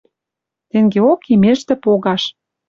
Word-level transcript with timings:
Тенгеок 0.69 1.21
имештӹ 1.33 1.73
погаш 1.83 2.23